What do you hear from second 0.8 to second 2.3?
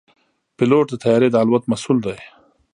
د طیارې د الوت مسؤل دی.